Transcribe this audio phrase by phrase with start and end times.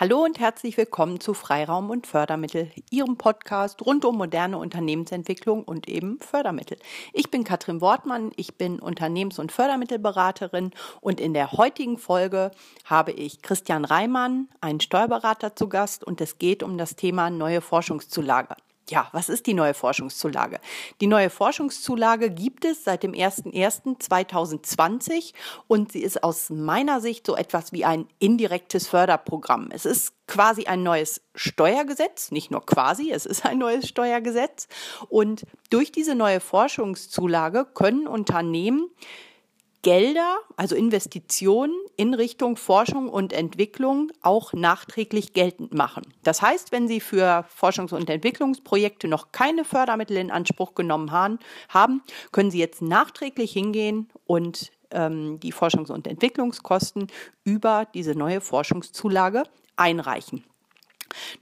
[0.00, 5.88] Hallo und herzlich willkommen zu Freiraum und Fördermittel, Ihrem Podcast rund um moderne Unternehmensentwicklung und
[5.88, 6.78] eben Fördermittel.
[7.12, 12.52] Ich bin Katrin Wortmann, ich bin Unternehmens- und Fördermittelberaterin und in der heutigen Folge
[12.84, 17.60] habe ich Christian Reimann, einen Steuerberater zu Gast und es geht um das Thema neue
[17.60, 18.54] Forschungszulage.
[18.90, 20.58] Ja, was ist die neue Forschungszulage?
[21.00, 25.34] Die neue Forschungszulage gibt es seit dem 01.01.2020
[25.66, 29.68] und sie ist aus meiner Sicht so etwas wie ein indirektes Förderprogramm.
[29.72, 34.68] Es ist quasi ein neues Steuergesetz, nicht nur quasi, es ist ein neues Steuergesetz.
[35.08, 38.88] Und durch diese neue Forschungszulage können Unternehmen
[39.82, 46.02] Gelder, also Investitionen in Richtung Forschung und Entwicklung auch nachträglich geltend machen.
[46.24, 52.02] Das heißt, wenn Sie für Forschungs- und Entwicklungsprojekte noch keine Fördermittel in Anspruch genommen haben,
[52.32, 57.06] können Sie jetzt nachträglich hingehen und ähm, die Forschungs- und Entwicklungskosten
[57.44, 59.44] über diese neue Forschungszulage
[59.76, 60.44] einreichen.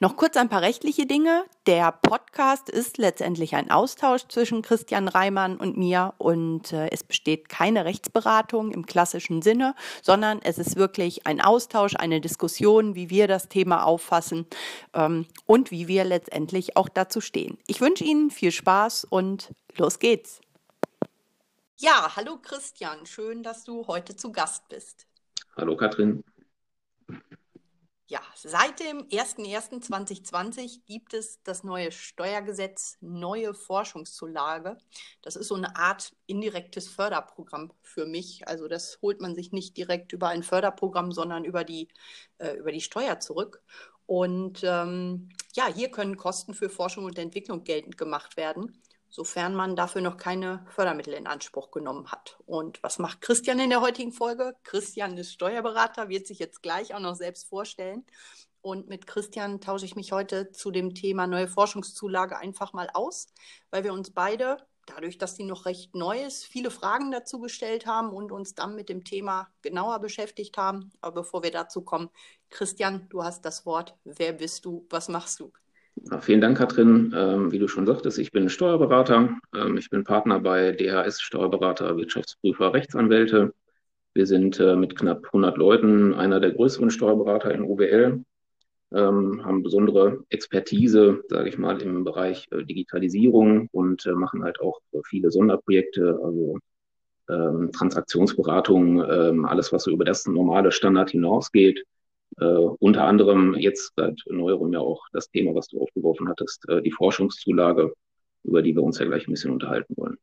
[0.00, 1.45] Noch kurz ein paar rechtliche Dinge.
[1.66, 7.48] Der Podcast ist letztendlich ein Austausch zwischen Christian Reimann und mir und äh, es besteht
[7.48, 13.28] keine Rechtsberatung im klassischen Sinne, sondern es ist wirklich ein Austausch, eine Diskussion, wie wir
[13.28, 14.46] das Thema auffassen
[14.95, 17.58] ähm, und wie wir letztendlich auch dazu stehen.
[17.66, 20.40] Ich wünsche Ihnen viel Spaß und los geht's.
[21.78, 25.06] Ja, hallo Christian, schön, dass du heute zu Gast bist.
[25.56, 26.23] Hallo Katrin.
[28.09, 34.79] Ja, seit dem 01.01.2020 gibt es das neue Steuergesetz, neue Forschungszulage.
[35.23, 38.46] Das ist so eine Art indirektes Förderprogramm für mich.
[38.46, 41.88] Also das holt man sich nicht direkt über ein Förderprogramm, sondern über die,
[42.38, 43.60] äh, über die Steuer zurück.
[44.07, 49.76] Und ähm, ja, hier können Kosten für Forschung und Entwicklung geltend gemacht werden sofern man
[49.76, 52.38] dafür noch keine Fördermittel in Anspruch genommen hat.
[52.46, 54.54] Und was macht Christian in der heutigen Folge?
[54.63, 58.04] Christian ist Steuerberater, wird sich jetzt gleich auch noch selbst vorstellen.
[58.63, 63.29] Und mit Christian tausche ich mich heute zu dem Thema neue Forschungszulage einfach mal aus,
[63.71, 64.56] weil wir uns beide,
[64.87, 68.75] dadurch, dass die noch recht neu ist, viele Fragen dazu gestellt haben und uns dann
[68.75, 70.91] mit dem Thema genauer beschäftigt haben.
[71.00, 72.10] Aber bevor wir dazu kommen,
[72.50, 73.94] Christian, du hast das Wort.
[74.04, 74.84] Wer bist du?
[74.91, 75.53] Was machst du?
[75.96, 77.12] Ja, vielen Dank, Katrin.
[77.16, 79.36] Ähm, wie du schon sagtest, ich bin Steuerberater.
[79.54, 83.54] Ähm, ich bin Partner bei DHS Steuerberater, Wirtschaftsprüfer, Rechtsanwälte.
[84.14, 88.24] Wir sind äh, mit knapp 100 Leuten einer der größeren Steuerberater in OWL,
[88.92, 94.60] ähm, haben besondere Expertise, sage ich mal, im Bereich äh, Digitalisierung und äh, machen halt
[94.60, 96.58] auch viele Sonderprojekte, also
[97.28, 101.84] ähm, Transaktionsberatung, ähm, alles, was so über das normale Standard hinausgeht.
[102.38, 106.82] Äh, unter anderem jetzt seit neuerem ja auch das Thema, was du aufgeworfen hattest, äh,
[106.82, 107.92] die Forschungszulage,
[108.44, 110.19] über die wir uns ja gleich ein bisschen unterhalten wollen.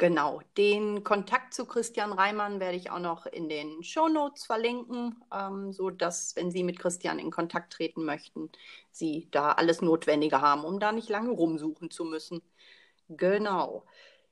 [0.00, 5.22] Genau, den Kontakt zu Christian Reimann werde ich auch noch in den Show Notes verlinken,
[5.30, 8.50] ähm, so dass, wenn Sie mit Christian in Kontakt treten möchten,
[8.90, 12.40] Sie da alles Notwendige haben, um da nicht lange rumsuchen zu müssen.
[13.10, 13.84] Genau.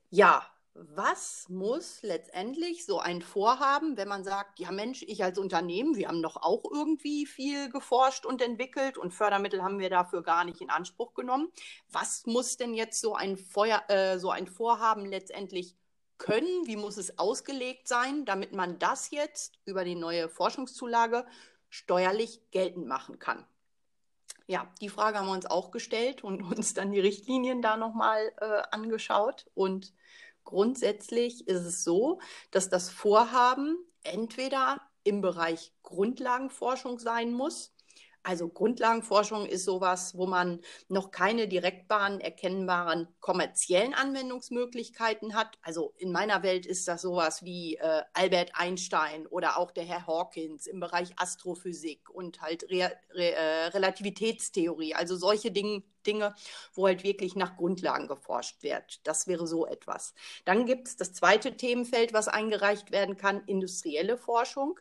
[0.08, 0.46] Ja,
[0.80, 6.08] was muss letztendlich so ein Vorhaben, wenn man sagt, ja Mensch, ich als Unternehmen, wir
[6.08, 10.60] haben doch auch irgendwie viel geforscht und entwickelt und Fördermittel haben wir dafür gar nicht
[10.60, 11.48] in Anspruch genommen.
[11.90, 15.76] Was muss denn jetzt so ein, Feuer, äh, so ein Vorhaben letztendlich
[16.16, 16.66] können?
[16.66, 21.26] Wie muss es ausgelegt sein, damit man das jetzt über die neue Forschungszulage
[21.68, 23.44] steuerlich geltend machen kann?
[24.46, 28.32] Ja, die Frage haben wir uns auch gestellt und uns dann die Richtlinien da nochmal
[28.40, 29.92] äh, angeschaut und
[30.48, 32.20] Grundsätzlich ist es so,
[32.50, 37.74] dass das Vorhaben entweder im Bereich Grundlagenforschung sein muss,
[38.28, 45.58] also Grundlagenforschung ist sowas, wo man noch keine direktbaren, erkennbaren kommerziellen Anwendungsmöglichkeiten hat.
[45.62, 50.06] Also in meiner Welt ist das sowas wie äh, Albert Einstein oder auch der Herr
[50.06, 54.94] Hawkins im Bereich Astrophysik und halt Re Re äh, Relativitätstheorie.
[54.94, 56.34] Also solche Dinge, Dinge,
[56.74, 59.06] wo halt wirklich nach Grundlagen geforscht wird.
[59.06, 60.14] Das wäre so etwas.
[60.44, 64.78] Dann gibt es das zweite Themenfeld, was eingereicht werden kann, industrielle Forschung.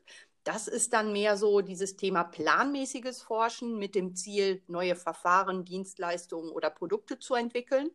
[0.47, 6.51] Das ist dann mehr so dieses Thema planmäßiges Forschen mit dem Ziel, neue Verfahren, Dienstleistungen
[6.51, 7.91] oder Produkte zu entwickeln.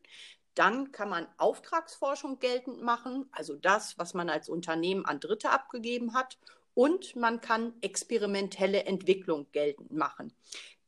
[0.54, 6.12] Dann kann man Auftragsforschung geltend machen, also das, was man als Unternehmen an Dritte abgegeben
[6.12, 6.36] hat.
[6.74, 10.34] Und man kann experimentelle Entwicklung geltend machen.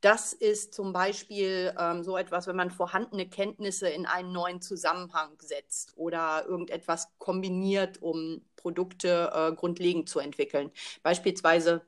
[0.05, 5.31] Das ist zum Beispiel ähm, so etwas, wenn man vorhandene Kenntnisse in einen neuen Zusammenhang
[5.39, 10.69] setzt oder irgendetwas kombiniert, um Produkte äh, grundlegend zu entwickeln.
[11.01, 11.81] Beispielsweise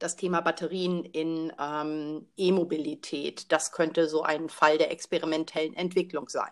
[0.00, 3.52] das Thema Batterien in ähm, E-Mobilität.
[3.52, 6.50] Das könnte so ein Fall der experimentellen Entwicklung sein.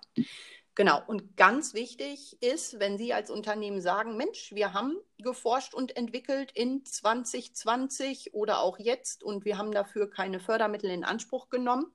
[0.77, 1.01] Genau.
[1.07, 6.51] Und ganz wichtig ist, wenn Sie als Unternehmen sagen, Mensch, wir haben geforscht und entwickelt
[6.53, 11.87] in 2020 oder auch jetzt und wir haben dafür keine Fördermittel in Anspruch genommen.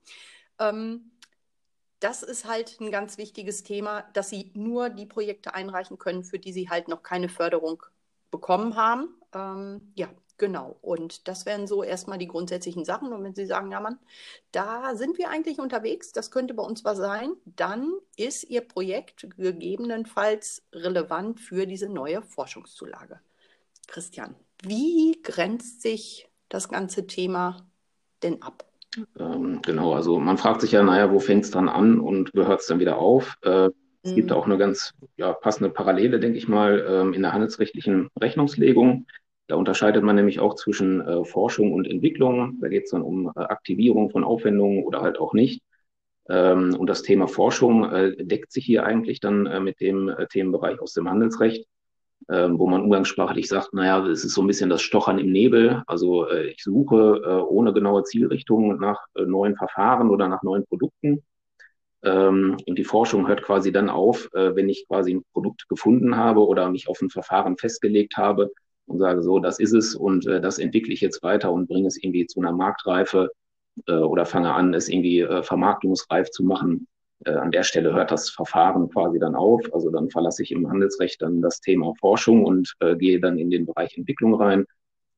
[0.59, 1.11] Ähm,
[1.99, 6.39] das ist halt ein ganz wichtiges Thema, dass Sie nur die Projekte einreichen können, für
[6.39, 7.83] die Sie halt noch keine Förderung
[8.31, 9.09] bekommen haben.
[9.33, 10.07] Ähm, ja,
[10.39, 13.12] Genau, und das wären so erstmal die grundsätzlichen Sachen.
[13.12, 14.00] Und wenn Sie sagen, ja Mann,
[14.53, 19.27] da sind wir eigentlich unterwegs, das könnte bei uns was sein, dann ist Ihr Projekt
[19.36, 23.19] gegebenenfalls relevant für diese neue Forschungszulage.
[23.88, 24.33] Christian,
[24.63, 27.68] wie grenzt sich das ganze Thema
[28.24, 28.63] denn ab?
[29.19, 32.45] Ähm, genau, also man fragt sich ja, naja, wo fängt es dann an und wo
[32.45, 33.38] hört es dann wieder auf?
[33.41, 33.71] Äh,
[34.03, 34.15] es mhm.
[34.15, 39.06] gibt auch eine ganz ja, passende Parallele, denke ich mal, ähm, in der handelsrechtlichen Rechnungslegung.
[39.50, 42.60] Da unterscheidet man nämlich auch zwischen äh, Forschung und Entwicklung.
[42.62, 45.63] Da geht es dann um äh, Aktivierung von Aufwendungen oder halt auch nicht.
[46.30, 50.28] Ähm, und das Thema Forschung äh, deckt sich hier eigentlich dann äh, mit dem äh,
[50.28, 51.66] Themenbereich aus dem Handelsrecht,
[52.30, 55.81] ähm, wo man umgangssprachlich sagt, naja, es ist so ein bisschen das Stochern im Nebel.
[55.88, 61.24] Also äh, ich suche ohne genaue Zielrichtung nach neuen Verfahren oder nach neuen Produkten.
[62.04, 66.46] Ähm, und die Forschung hört quasi dann auf, wenn ich quasi ein Produkt gefunden habe
[66.46, 68.51] oder mich auf ein Verfahren festgelegt habe
[68.89, 71.88] und sage so, das ist es und äh, das entwickle ich jetzt weiter und bringe
[71.88, 73.30] es irgendwie zu einer Marktreife
[73.88, 76.88] äh, oder fange an, es irgendwie äh, vermarktungsreif zu machen.
[77.25, 79.62] Äh, an der Stelle hört das Verfahren quasi dann auf.
[79.74, 83.50] Also dann verlasse ich im Handelsrecht dann das Thema Forschung und äh, gehe dann in
[83.50, 84.65] den Bereich Entwicklung rein.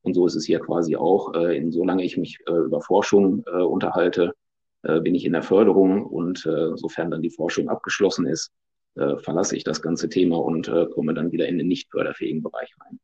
[0.02, 1.34] Und so ist es hier quasi auch.
[1.34, 4.34] Äh, in, solange ich mich äh, über Forschung äh, unterhalte,
[4.82, 8.50] äh, bin ich in der Förderung und äh, sofern dann die Forschung abgeschlossen ist,
[8.96, 12.42] äh, verlasse ich das ganze Thema und äh, komme dann wieder in den nicht förderfähigen
[12.42, 12.98] Bereich rein.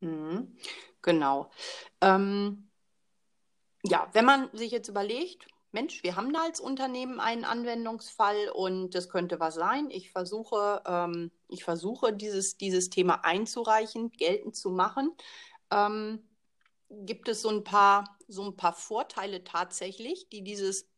[0.00, 0.56] Mhm,
[1.02, 1.50] genau.
[2.00, 2.70] Ähm,
[3.82, 8.94] ja, wenn man sich jetzt überlegt, Mensch, wir haben da als Unternehmen einen Anwendungsfall und
[8.94, 9.90] das könnte was sein.
[9.90, 15.14] Ich versuche, ähm, ich versuche dieses, dieses Thema einzureichen, geltend zu machen.
[15.70, 16.26] Ähm,
[16.88, 20.88] gibt es so ein paar, so ein paar Vorteile tatsächlich, die dieses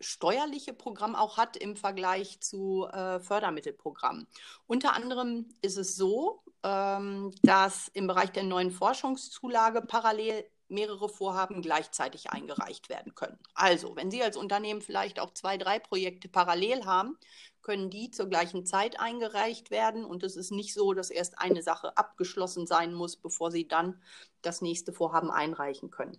[0.00, 4.26] steuerliche Programm auch hat im Vergleich zu äh, Fördermittelprogrammen.
[4.66, 12.30] Unter anderem ist es so, dass im Bereich der neuen Forschungszulage parallel mehrere Vorhaben gleichzeitig
[12.30, 13.38] eingereicht werden können.
[13.54, 17.18] Also, wenn Sie als Unternehmen vielleicht auch zwei, drei Projekte parallel haben,
[17.62, 20.04] können die zur gleichen Zeit eingereicht werden.
[20.04, 24.02] Und es ist nicht so, dass erst eine Sache abgeschlossen sein muss, bevor Sie dann
[24.40, 26.18] das nächste Vorhaben einreichen können.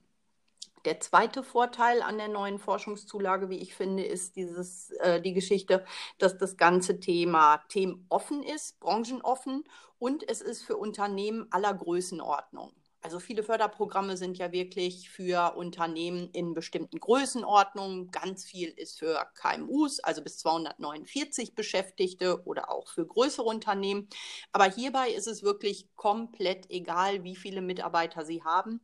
[0.86, 5.86] Der zweite Vorteil an der neuen Forschungszulage, wie ich finde, ist dieses, äh, die Geschichte,
[6.18, 9.64] dass das ganze Thema themenoffen ist, branchenoffen
[9.98, 12.74] und es ist für Unternehmen aller Größenordnung.
[13.04, 18.12] Also viele Förderprogramme sind ja wirklich für Unternehmen in bestimmten Größenordnungen.
[18.12, 24.08] Ganz viel ist für KMUs, also bis 249 Beschäftigte oder auch für größere Unternehmen.
[24.54, 28.80] Aber hierbei ist es wirklich komplett egal, wie viele Mitarbeiter sie haben.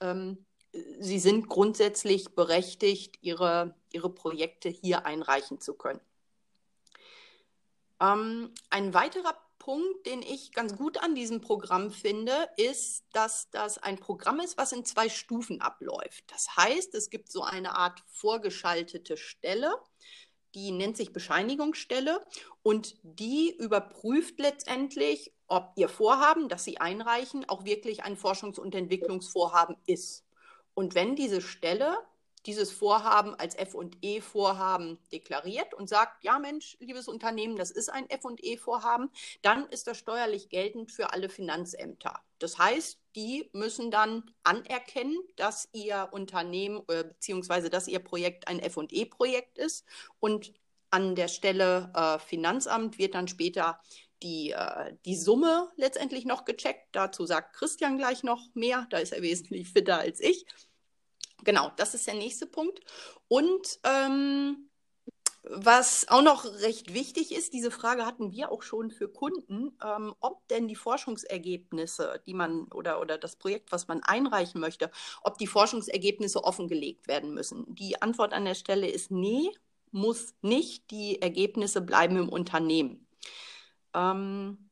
[0.00, 0.46] Ähm,
[0.98, 6.00] sie sind grundsätzlich berechtigt, ihre, ihre Projekte hier einreichen zu können.
[8.00, 13.78] Ähm, ein weiterer Punkt, den ich ganz gut an diesem Programm finde, ist, dass das
[13.78, 16.24] ein Programm ist, was in zwei Stufen abläuft.
[16.30, 19.72] Das heißt, es gibt so eine Art vorgeschaltete Stelle,
[20.54, 22.24] die nennt sich Bescheinigungsstelle
[22.62, 28.74] und die überprüft letztendlich, ob Ihr Vorhaben, das Sie einreichen, auch wirklich ein Forschungs- und
[28.74, 30.23] Entwicklungsvorhaben ist.
[30.74, 31.96] Und wenn diese Stelle
[32.46, 39.10] dieses Vorhaben als FE-Vorhaben deklariert und sagt, ja Mensch, liebes Unternehmen, das ist ein FE-Vorhaben,
[39.42, 42.20] dann ist das steuerlich geltend für alle Finanzämter.
[42.38, 47.70] Das heißt, die müssen dann anerkennen, dass ihr Unternehmen äh, bzw.
[47.70, 49.86] dass ihr Projekt ein FE-Projekt ist
[50.20, 50.52] und
[50.90, 53.80] an der Stelle äh, Finanzamt wird dann später
[54.22, 56.88] die, äh, die Summe letztendlich noch gecheckt.
[56.92, 58.86] Dazu sagt Christian gleich noch mehr.
[58.90, 60.46] Da ist er wesentlich fitter als ich.
[61.42, 62.80] Genau, das ist der nächste Punkt.
[63.28, 64.70] Und ähm,
[65.46, 70.14] was auch noch recht wichtig ist, diese Frage hatten wir auch schon für Kunden, ähm,
[70.20, 74.90] ob denn die Forschungsergebnisse, die man oder, oder das Projekt, was man einreichen möchte,
[75.22, 77.66] ob die Forschungsergebnisse offengelegt werden müssen.
[77.74, 79.50] Die Antwort an der Stelle ist nee,
[79.90, 80.90] muss nicht.
[80.90, 83.03] Die Ergebnisse bleiben im Unternehmen.
[83.94, 84.70] Ähm,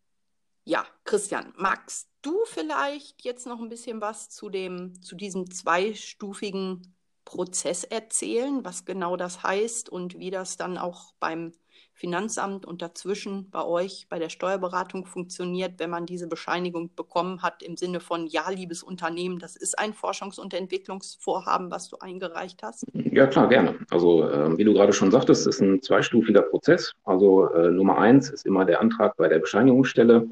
[0.64, 6.94] ja, Christian, magst du vielleicht jetzt noch ein bisschen was zu dem, zu diesem zweistufigen
[7.24, 11.52] Prozess erzählen, was genau das heißt und wie das dann auch beim
[11.94, 17.62] Finanzamt und dazwischen bei euch bei der Steuerberatung funktioniert, wenn man diese Bescheinigung bekommen hat
[17.62, 22.62] im Sinne von, ja, liebes Unternehmen, das ist ein Forschungs- und Entwicklungsvorhaben, was du eingereicht
[22.62, 22.86] hast?
[22.94, 23.78] Ja, klar, gerne.
[23.90, 26.92] Also äh, wie du gerade schon sagtest, ist ein zweistufiger Prozess.
[27.04, 30.28] Also äh, Nummer eins ist immer der Antrag bei der Bescheinigungsstelle.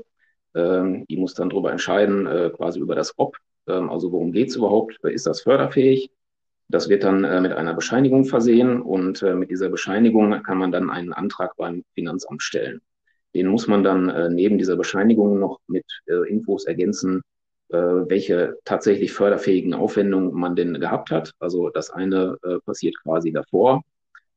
[0.55, 3.37] Ähm, die muss dann darüber entscheiden, äh, quasi über das Ob.
[3.67, 4.99] Ähm, also worum geht es überhaupt?
[5.05, 6.11] Ist das förderfähig?
[6.71, 10.71] Das wird dann äh, mit einer Bescheinigung versehen und äh, mit dieser Bescheinigung kann man
[10.71, 12.81] dann einen Antrag beim Finanzamt stellen.
[13.35, 17.23] Den muss man dann äh, neben dieser Bescheinigung noch mit äh, Infos ergänzen,
[17.71, 21.33] äh, welche tatsächlich förderfähigen Aufwendungen man denn gehabt hat.
[21.41, 23.83] Also das eine äh, passiert quasi davor,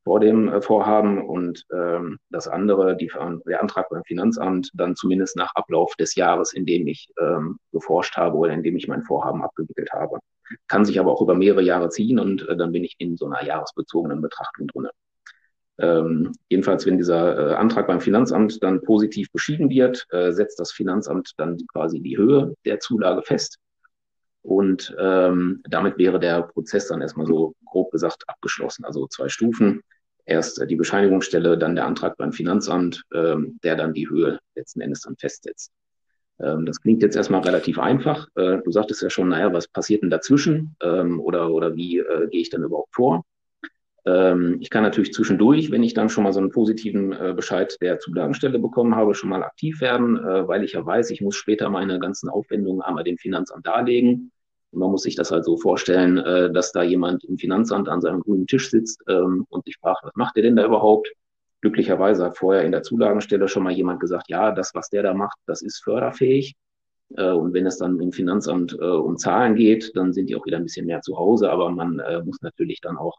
[0.03, 3.11] vor dem Vorhaben und ähm, das andere, die,
[3.45, 8.17] der Antrag beim Finanzamt, dann zumindest nach Ablauf des Jahres, in dem ich ähm, geforscht
[8.17, 10.19] habe oder in dem ich mein Vorhaben abgewickelt habe
[10.67, 13.25] kann sich aber auch über mehrere Jahre ziehen und äh, dann bin ich in so
[13.25, 14.87] einer jahresbezogenen Betrachtung drin.
[15.79, 20.71] Ähm, jedenfalls, wenn dieser äh, Antrag beim Finanzamt dann positiv beschieden wird, äh, setzt das
[20.71, 23.57] Finanzamt dann quasi die Höhe der Zulage fest.
[24.43, 28.85] Und ähm, damit wäre der Prozess dann erstmal so grob gesagt abgeschlossen.
[28.85, 29.81] Also zwei Stufen.
[30.25, 34.81] Erst äh, die Bescheinigungsstelle, dann der Antrag beim Finanzamt, ähm, der dann die Höhe letzten
[34.81, 35.71] Endes dann festsetzt.
[36.39, 38.27] Ähm, das klingt jetzt erstmal relativ einfach.
[38.35, 42.27] Äh, du sagtest ja schon, naja, was passiert denn dazwischen ähm, oder, oder wie äh,
[42.29, 43.23] gehe ich dann überhaupt vor?
[44.05, 47.77] Ähm, ich kann natürlich zwischendurch, wenn ich dann schon mal so einen positiven äh, Bescheid
[47.81, 51.69] der Zulagenstelle bekommen habe, schon mal aktiv werden, weil ich ja weiß, ich muss später
[51.69, 54.31] meine ganzen Aufwendungen einmal dem Finanzamt darlegen.
[54.71, 56.15] Und man muss sich das halt so vorstellen,
[56.51, 60.35] dass da jemand im Finanzamt an seinem grünen Tisch sitzt und sich fragt, was macht
[60.35, 61.07] der denn da überhaupt?
[61.63, 65.13] Glücklicherweise hat vorher in der Zulagenstelle schon mal jemand gesagt, ja, das, was der da
[65.13, 66.55] macht, das ist förderfähig.
[67.15, 70.45] Äh, und wenn es dann im Finanzamt äh, um Zahlen geht, dann sind die auch
[70.45, 71.49] wieder ein bisschen mehr zu Hause.
[71.49, 73.17] Aber man äh, muss natürlich dann auch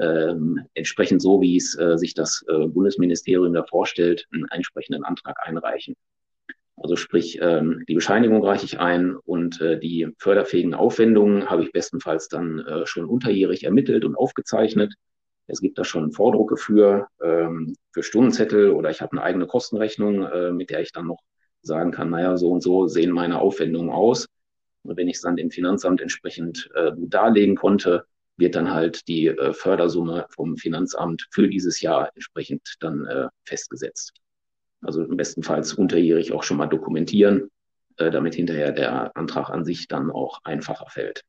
[0.00, 5.36] ähm, entsprechend so, wie es äh, sich das äh, Bundesministerium da vorstellt, einen entsprechenden Antrag
[5.42, 5.96] einreichen.
[6.76, 11.72] Also sprich, ähm, die Bescheinigung reiche ich ein und äh, die förderfähigen Aufwendungen habe ich
[11.72, 14.94] bestenfalls dann schon unterjährig ermittelt und aufgezeichnet.
[15.46, 20.24] Es gibt da schon Vordrucke für, ähm, für Stundenzettel oder ich habe eine eigene Kostenrechnung,
[20.24, 21.20] äh, mit der ich dann noch
[21.62, 24.26] sagen kann, naja, so und so sehen meine Aufwendungen aus.
[24.82, 28.04] Und wenn ich es dann dem Finanzamt entsprechend äh, darlegen konnte,
[28.36, 34.12] wird dann halt die äh, Fördersumme vom Finanzamt für dieses Jahr entsprechend dann äh, festgesetzt.
[34.80, 37.50] Also im bestenfalls unterjährig auch schon mal dokumentieren,
[37.96, 41.22] äh, damit hinterher der Antrag an sich dann auch einfacher fällt.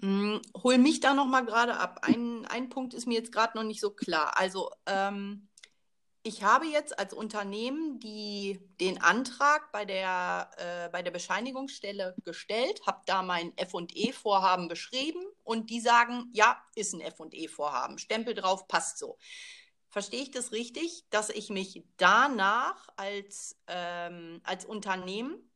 [0.00, 2.00] Hm, hol mich da noch mal gerade ab.
[2.02, 4.38] Ein, ein Punkt ist mir jetzt gerade noch nicht so klar.
[4.38, 5.48] Also ähm,
[6.22, 12.80] ich habe jetzt als Unternehmen die, den Antrag bei der, äh, bei der Bescheinigungsstelle gestellt,
[12.86, 17.98] habe da mein FE-Vorhaben beschrieben und die sagen, ja, ist ein FE-Vorhaben.
[17.98, 19.18] Stempel drauf, passt so.
[19.88, 25.50] Verstehe ich das richtig, dass ich mich danach als, ähm, als Unternehmen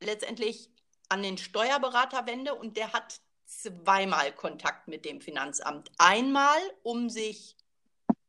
[0.00, 0.70] letztendlich
[1.08, 5.90] an den Steuerberater wende und der hat zweimal Kontakt mit dem Finanzamt.
[5.98, 7.56] Einmal, um sich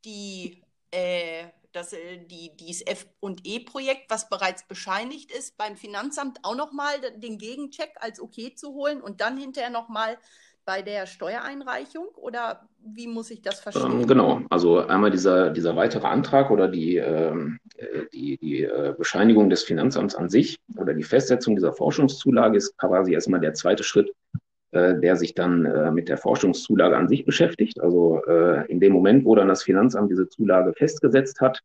[0.05, 6.95] die, äh, das, äh, die, dieses F&E-Projekt, was bereits bescheinigt ist, beim Finanzamt auch nochmal
[7.17, 10.17] den Gegencheck als okay zu holen und dann hinterher nochmal
[10.65, 14.01] bei der Steuereinreichung oder wie muss ich das verstehen?
[14.01, 18.93] Ähm, genau, also einmal dieser, dieser weitere Antrag oder die, ähm, äh, die, die äh,
[18.97, 23.83] Bescheinigung des Finanzamts an sich oder die Festsetzung dieser Forschungszulage ist quasi erstmal der zweite
[23.83, 24.11] Schritt
[24.71, 27.79] der sich dann äh, mit der Forschungszulage an sich beschäftigt.
[27.79, 31.61] Also äh, in dem Moment, wo dann das Finanzamt diese Zulage festgesetzt hat,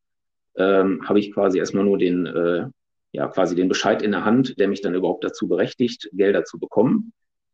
[0.56, 2.66] ähm, habe ich quasi erstmal nur den, äh,
[3.12, 6.58] ja, quasi den Bescheid in der Hand, der mich dann überhaupt dazu berechtigt, Gelder zu
[6.58, 7.12] bekommen.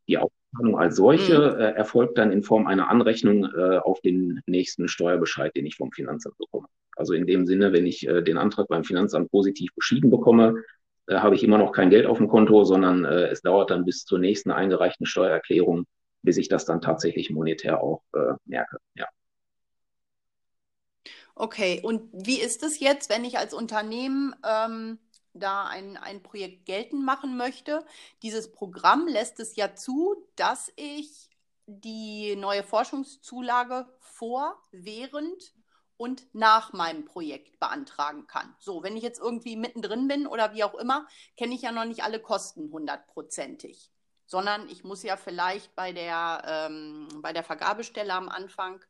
[0.08, 1.60] Die Aufzahlung als solche mhm.
[1.60, 5.92] äh, erfolgt dann in Form einer Anrechnung äh, auf den nächsten Steuerbescheid, den ich vom
[5.92, 6.66] Finanzamt bekomme.
[6.96, 10.62] Also in dem Sinne, wenn ich äh, den Antrag beim Finanzamt positiv beschieden bekomme,
[11.10, 13.84] äh, habe ich immer noch kein Geld auf dem Konto, sondern äh, es dauert dann
[13.84, 15.86] bis zur nächsten eingereichten Steuererklärung,
[16.22, 18.78] bis ich das dann tatsächlich monetär auch äh, merke.
[18.94, 19.08] Ja.
[21.34, 24.98] Okay, und wie ist es jetzt, wenn ich als Unternehmen ähm,
[25.32, 27.84] da ein, ein Projekt geltend machen möchte?
[28.22, 31.28] Dieses Programm lässt es ja zu, dass ich
[31.66, 35.54] die neue Forschungszulage vor, während
[36.00, 38.54] und nach meinem Projekt beantragen kann.
[38.58, 41.84] So, wenn ich jetzt irgendwie mittendrin bin oder wie auch immer, kenne ich ja noch
[41.84, 43.90] nicht alle Kosten hundertprozentig,
[44.24, 48.82] sondern ich muss ja vielleicht bei der, ähm, bei der Vergabestelle am Anfang,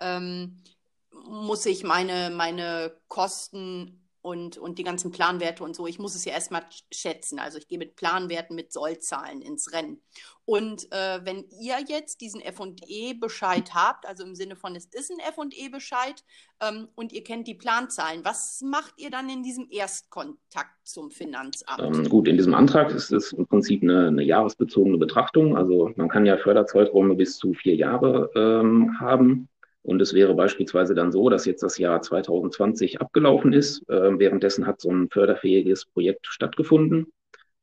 [0.00, 0.62] ähm,
[1.10, 5.86] muss ich meine, meine Kosten und, und die ganzen Planwerte und so.
[5.86, 6.62] Ich muss es ja erstmal
[6.92, 7.40] schätzen.
[7.40, 10.00] Also ich gehe mit Planwerten, mit Sollzahlen ins Rennen.
[10.44, 15.18] Und äh, wenn ihr jetzt diesen FE-Bescheid habt, also im Sinne von, es ist ein
[15.20, 16.24] FE-Bescheid
[16.60, 21.96] ähm, und ihr kennt die Planzahlen, was macht ihr dann in diesem Erstkontakt zum Finanzamt?
[21.96, 25.56] Ähm, gut, in diesem Antrag ist es im Prinzip eine, eine, jahresbezogene Betrachtung.
[25.56, 29.48] Also man kann ja Förderzeiträume bis zu vier Jahre ähm, haben.
[29.82, 33.88] Und es wäre beispielsweise dann so, dass jetzt das Jahr 2020 abgelaufen ist.
[33.88, 37.12] Äh, währenddessen hat so ein förderfähiges Projekt stattgefunden.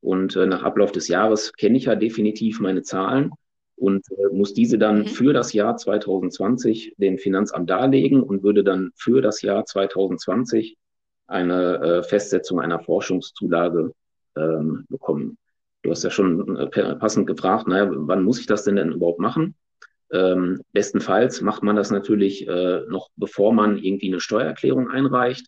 [0.00, 3.32] Und äh, nach Ablauf des Jahres kenne ich ja definitiv meine Zahlen
[3.80, 5.06] und äh, muss diese dann mhm.
[5.06, 10.76] für das Jahr 2020 dem Finanzamt darlegen und würde dann für das Jahr 2020
[11.26, 13.92] eine äh, Festsetzung einer Forschungszulage
[14.36, 15.38] ähm, bekommen.
[15.82, 19.20] Du hast ja schon äh, passend gefragt, naja, wann muss ich das denn denn überhaupt
[19.20, 19.54] machen?
[20.12, 25.46] Ähm, bestenfalls macht man das natürlich äh, noch, bevor man irgendwie eine Steuererklärung einreicht.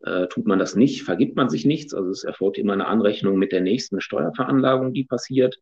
[0.00, 1.92] Äh, tut man das nicht, vergibt man sich nichts.
[1.92, 5.58] Also es erfolgt immer eine Anrechnung mit der nächsten Steuerveranlagung, die passiert.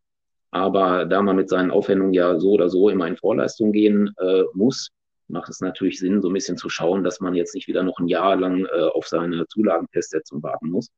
[0.50, 4.44] Aber da man mit seinen Aufwendungen ja so oder so immer in Vorleistung gehen äh,
[4.54, 4.90] muss,
[5.28, 7.98] macht es natürlich Sinn, so ein bisschen zu schauen, dass man jetzt nicht wieder noch
[7.98, 10.90] ein Jahr lang äh, auf seine Zulagenfestsetzung warten muss,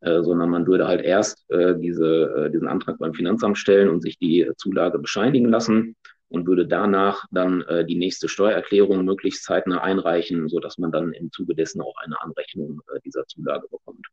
[0.00, 4.00] äh, sondern man würde halt erst äh, diese, äh, diesen Antrag beim Finanzamt stellen und
[4.00, 5.96] sich die Zulage bescheinigen lassen
[6.34, 11.12] und würde danach dann äh, die nächste Steuererklärung möglichst zeitnah einreichen, so dass man dann
[11.12, 14.06] im Zuge dessen auch eine Anrechnung äh, dieser Zulage bekommt.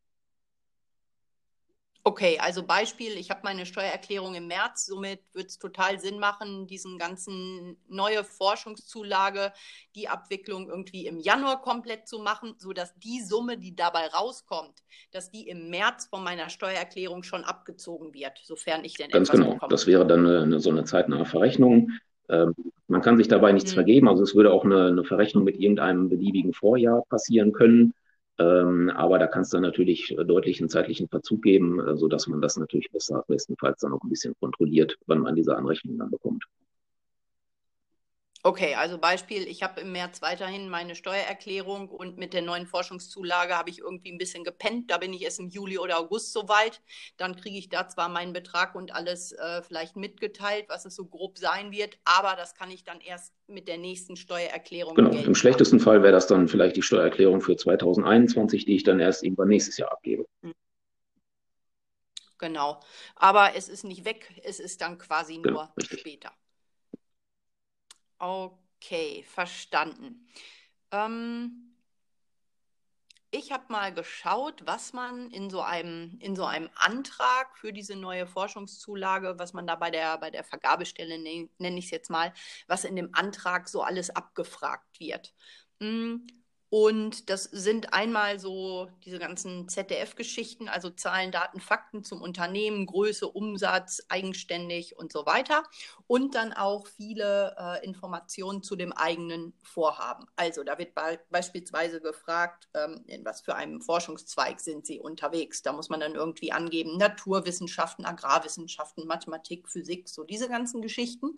[2.03, 6.65] Okay, also Beispiel, ich habe meine Steuererklärung im März, somit wird es total Sinn machen,
[6.65, 9.53] diesen ganzen neue Forschungszulage,
[9.93, 14.79] die Abwicklung irgendwie im Januar komplett zu machen, sodass die Summe, die dabei rauskommt,
[15.11, 19.53] dass die im März von meiner Steuererklärung schon abgezogen wird, sofern ich denn Ganz genau,
[19.53, 19.69] bekomme.
[19.69, 21.91] das wäre dann eine, so eine zeitnahe Verrechnung.
[22.31, 22.55] Ähm,
[22.87, 23.75] man kann sich dabei nichts mhm.
[23.75, 27.93] vergeben, also es würde auch eine, eine Verrechnung mit irgendeinem beliebigen Vorjahr passieren können.
[28.39, 32.41] Ähm, aber da kann es dann natürlich deutlich einen zeitlichen Verzug geben, äh, sodass man
[32.41, 36.45] das natürlich besser, bestenfalls dann auch ein bisschen kontrolliert, wann man diese Anrechnung dann bekommt.
[38.43, 43.55] Okay, also Beispiel, ich habe im März weiterhin meine Steuererklärung und mit der neuen Forschungszulage
[43.55, 44.89] habe ich irgendwie ein bisschen gepennt.
[44.89, 46.81] Da bin ich erst im Juli oder August soweit.
[47.17, 51.05] Dann kriege ich da zwar meinen Betrag und alles äh, vielleicht mitgeteilt, was es so
[51.05, 54.95] grob sein wird, aber das kann ich dann erst mit der nächsten Steuererklärung.
[54.95, 58.99] Genau, im schlechtesten Fall wäre das dann vielleicht die Steuererklärung für 2021, die ich dann
[58.99, 60.25] erst irgendwann nächstes Jahr abgebe.
[60.41, 60.53] Hm.
[62.39, 62.81] Genau,
[63.15, 65.99] aber es ist nicht weg, es ist dann quasi genau, nur richtig.
[65.99, 66.31] später.
[68.21, 70.27] Okay, verstanden.
[70.91, 71.75] Ähm,
[73.31, 77.95] ich habe mal geschaut, was man in so einem, in so einem Antrag für diese
[77.95, 82.09] neue Forschungszulage, was man da bei der, bei der Vergabestelle, ne, nenne ich es jetzt
[82.11, 82.31] mal,
[82.67, 85.33] was in dem Antrag so alles abgefragt wird.
[85.79, 86.27] Hm,
[86.73, 93.27] und das sind einmal so diese ganzen ZDF-Geschichten, also Zahlen, Daten, Fakten zum Unternehmen, Größe,
[93.27, 95.63] Umsatz, eigenständig und so weiter.
[96.07, 100.27] Und dann auch viele äh, Informationen zu dem eigenen Vorhaben.
[100.37, 105.63] Also da wird be beispielsweise gefragt, ähm, in was für einem Forschungszweig sind Sie unterwegs.
[105.63, 111.35] Da muss man dann irgendwie angeben, Naturwissenschaften, Agrarwissenschaften, Mathematik, Physik, so diese ganzen Geschichten.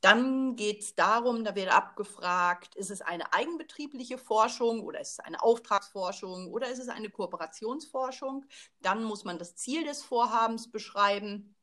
[0.00, 5.20] Dann geht es darum, da wird abgefragt, ist es eine eigenbetriebliche Forschung oder ist es
[5.20, 8.44] eine Auftragsforschung oder ist es eine Kooperationsforschung?
[8.80, 11.54] Dann muss man das Ziel des Vorhabens beschreiben,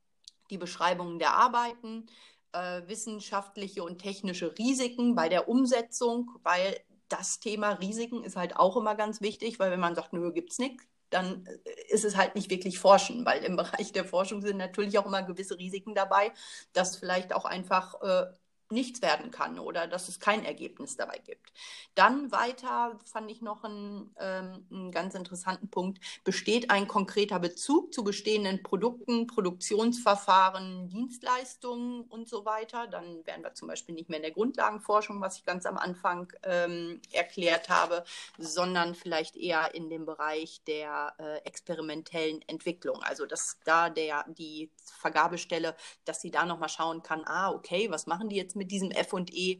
[0.49, 2.07] die Beschreibungen der Arbeiten,
[2.53, 6.79] äh, wissenschaftliche und technische Risiken bei der Umsetzung, weil
[7.09, 10.51] das Thema Risiken ist halt auch immer ganz wichtig, weil wenn man sagt, nö, gibt
[10.51, 14.41] es nichts, dann äh, ist es halt nicht wirklich Forschen, weil im Bereich der Forschung
[14.41, 16.31] sind natürlich auch immer gewisse Risiken dabei,
[16.73, 18.25] dass vielleicht auch einfach äh,
[18.71, 21.53] nichts werden kann oder dass es kein Ergebnis dabei gibt.
[21.95, 25.99] Dann weiter fand ich noch einen, ähm, einen, ganz interessanten Punkt.
[26.23, 32.87] Besteht ein konkreter Bezug zu bestehenden Produkten, Produktionsverfahren, Dienstleistungen und so weiter?
[32.87, 36.31] Dann wären wir zum Beispiel nicht mehr in der Grundlagenforschung, was ich ganz am Anfang
[36.43, 38.03] ähm, erklärt habe,
[38.37, 43.01] sondern vielleicht eher in dem Bereich der äh, experimentellen Entwicklung.
[43.03, 45.75] Also dass da der, die Vergabestelle,
[46.05, 49.59] dass sie da nochmal schauen kann, ah, okay, was machen die jetzt mit diesem FE.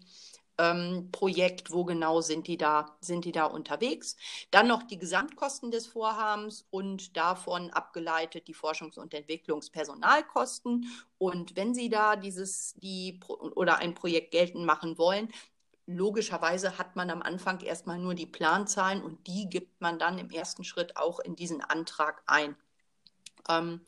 [0.60, 4.16] Ähm, Projekt, wo genau sind die da, sind die da unterwegs.
[4.50, 10.88] Dann noch die Gesamtkosten des Vorhabens und davon abgeleitet die Forschungs- und Entwicklungspersonalkosten.
[11.20, 15.30] Und wenn Sie da dieses, die oder ein Projekt geltend machen wollen,
[15.88, 20.30] logischerweise hat man am Anfang erstmal nur die Planzahlen und die gibt man dann im
[20.30, 22.56] ersten Schritt auch in diesen Antrag ein.
[23.50, 23.82] Ähm,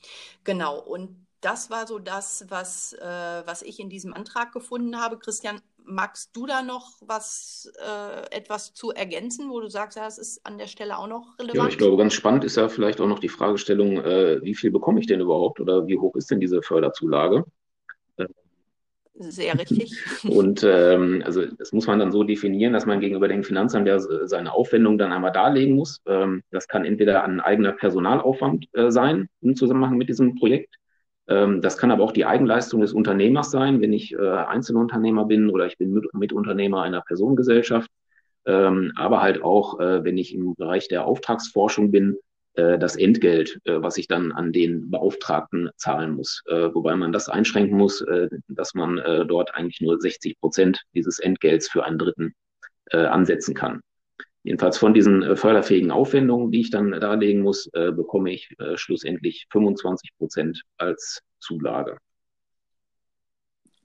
[0.43, 5.17] genau, und das war so das, was, äh, was ich in diesem Antrag gefunden habe.
[5.17, 10.17] Christian, magst du da noch was, äh, etwas zu ergänzen, wo du sagst, ja, das
[10.17, 11.57] ist an der Stelle auch noch relevant?
[11.57, 14.71] Ja, ich glaube, ganz spannend ist ja vielleicht auch noch die Fragestellung, äh, wie viel
[14.71, 17.45] bekomme ich denn überhaupt oder wie hoch ist denn diese Förderzulage?
[19.21, 19.97] Sehr richtig.
[20.29, 23.99] Und ähm, also das muss man dann so definieren, dass man gegenüber dem Finanzamt ja
[23.99, 26.01] seine Aufwendung dann einmal darlegen muss.
[26.05, 30.75] Ähm, das kann entweder ein eigener Personalaufwand äh, sein im Zusammenhang mit diesem Projekt.
[31.29, 35.49] Ähm, das kann aber auch die Eigenleistung des Unternehmers sein, wenn ich äh, Einzelunternehmer bin
[35.49, 37.89] oder ich bin Mit Mitunternehmer einer Personengesellschaft.
[38.45, 42.17] Ähm, aber halt auch, äh, wenn ich im Bereich der Auftragsforschung bin,
[42.53, 46.41] äh, das Entgelt, was ich dann an den Beauftragten zahlen muss.
[46.47, 48.03] Wobei man das einschränken muss,
[48.47, 52.33] dass man dort eigentlich nur 60 Prozent dieses Entgelts für einen Dritten
[52.91, 53.81] ansetzen kann.
[54.43, 60.63] Jedenfalls von diesen förderfähigen Aufwendungen, die ich dann darlegen muss, bekomme ich schlussendlich 25 Prozent
[60.77, 61.97] als Zulage.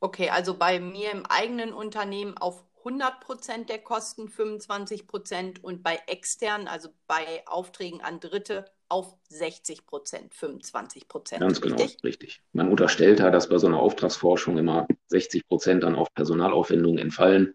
[0.01, 5.83] Okay, also bei mir im eigenen Unternehmen auf 100 Prozent der Kosten, 25 Prozent und
[5.83, 11.41] bei externen, also bei Aufträgen an Dritte, auf 60 Prozent, 25 Prozent.
[11.41, 12.05] Ganz genau, richtig?
[12.05, 12.43] richtig.
[12.53, 17.55] Man unterstellt ja, dass bei so einer Auftragsforschung immer 60 Prozent dann auf Personalaufwendungen entfallen.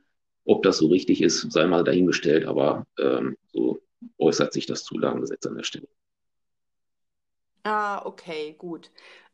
[0.50, 3.84] Ob das so richtig ist, sei mal dahingestellt, aber ähm, so
[4.18, 5.88] äußert sich das Zulagengesetz an der Stelle.
[7.64, 8.90] Ah, okay, gut.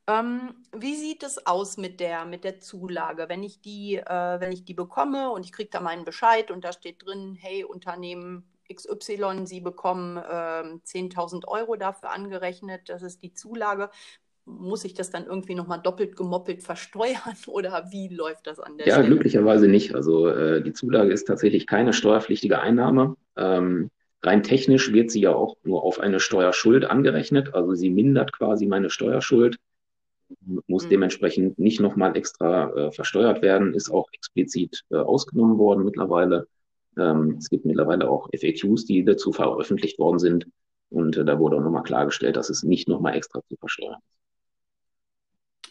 [0.08, 3.30] Ähm, wie sieht es aus mit der, mit der Zulage?
[3.30, 6.65] Wenn ich die, äh, wenn ich die bekomme und ich kriege da meinen Bescheid und
[6.65, 13.23] da steht drin, hey, Unternehmen XY, Sie bekommen äh, 10.000 Euro dafür angerechnet, das ist
[13.23, 13.89] die Zulage.
[14.46, 18.88] Muss ich das dann irgendwie nochmal doppelt gemoppelt versteuern oder wie läuft das an der
[18.88, 19.08] ja, Stelle?
[19.08, 19.96] Ja, glücklicherweise nicht.
[19.96, 23.16] Also äh, die Zulage ist tatsächlich keine steuerpflichtige Einnahme.
[23.36, 23.90] Ähm,
[24.22, 27.54] rein technisch wird sie ja auch nur auf eine Steuerschuld angerechnet.
[27.56, 29.58] Also sie mindert quasi meine Steuerschuld
[30.68, 30.90] muss mhm.
[30.90, 36.48] dementsprechend nicht nochmal extra äh, versteuert werden, ist auch explizit äh, ausgenommen worden mittlerweile.
[36.98, 40.48] Ähm, es gibt mittlerweile auch FAQs, die dazu veröffentlicht worden sind.
[40.90, 44.25] Und äh, da wurde auch nochmal klargestellt, dass es nicht nochmal extra zu versteuern ist.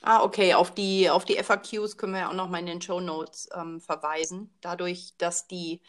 [0.07, 0.53] Ah, okay.
[0.53, 4.55] Auf die, auf die FAQs können wir auch nochmal in den Show Notes ähm, verweisen.
[4.61, 5.81] Dadurch, dass die,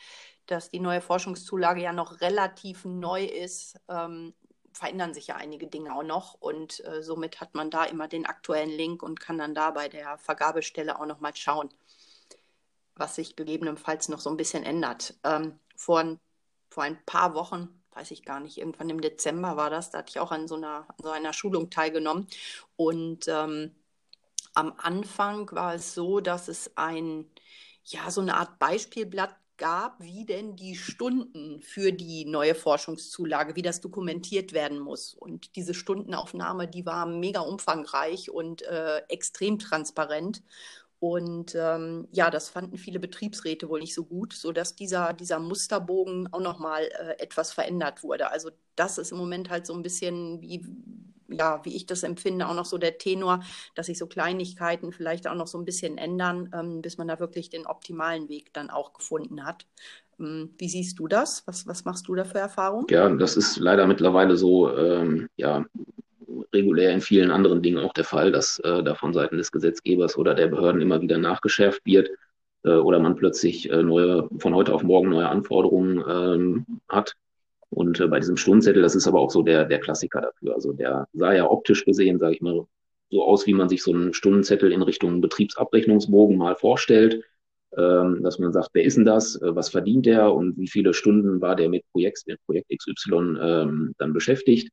[0.45, 4.33] dass die neue Forschungszulage ja noch relativ neu ist, ähm,
[4.71, 8.25] verändern sich ja einige Dinge auch noch und äh, somit hat man da immer den
[8.25, 11.69] aktuellen Link und kann dann da bei der Vergabestelle auch noch mal schauen,
[12.95, 15.15] was sich gegebenenfalls noch so ein bisschen ändert.
[15.25, 16.19] Ähm, vor, ein,
[16.69, 20.11] vor ein paar Wochen, weiß ich gar nicht, irgendwann im Dezember war das, da hatte
[20.11, 22.27] ich auch an so einer, an so einer Schulung teilgenommen
[22.77, 23.75] und ähm,
[24.55, 27.25] am Anfang war es so, dass es ein,
[27.83, 33.61] ja, so eine Art Beispielblatt gab, wie denn die Stunden für die neue Forschungszulage, wie
[33.61, 35.13] das dokumentiert werden muss.
[35.13, 40.43] Und diese Stundenaufnahme, die war mega umfangreich und äh, extrem transparent.
[40.99, 46.31] Und ähm, ja, das fanden viele Betriebsräte wohl nicht so gut, sodass dieser, dieser Musterbogen
[46.33, 48.31] auch nochmal äh, etwas verändert wurde.
[48.31, 50.65] Also das ist im Moment halt so ein bisschen wie,
[51.27, 55.27] ja, wie ich das empfinde, auch noch so der Tenor, dass sich so Kleinigkeiten vielleicht
[55.27, 58.69] auch noch so ein bisschen ändern, ähm, bis man da wirklich den optimalen Weg dann
[58.69, 59.65] auch gefunden hat.
[60.19, 61.43] Ähm, wie siehst du das?
[61.45, 62.87] Was, was machst du da für Erfahrungen?
[62.89, 65.65] Ja, das ist leider mittlerweile so, ähm, ja,
[66.53, 70.17] regulär in vielen anderen Dingen auch der Fall, dass äh, da von Seiten des Gesetzgebers
[70.17, 72.09] oder der Behörden immer wieder nachgeschärft wird
[72.63, 77.15] äh, oder man plötzlich äh, neue, von heute auf morgen neue Anforderungen ähm, hat.
[77.69, 80.55] Und äh, bei diesem Stundenzettel, das ist aber auch so der, der Klassiker dafür.
[80.55, 82.65] Also der sah ja optisch gesehen, sage ich mal,
[83.09, 87.23] so aus, wie man sich so einen Stundenzettel in Richtung Betriebsabrechnungsbogen mal vorstellt.
[87.77, 90.93] Ähm, dass man sagt, wer ist denn das, äh, was verdient der und wie viele
[90.93, 94.69] Stunden war der mit Projekt, mit Projekt XY ähm, dann beschäftigt.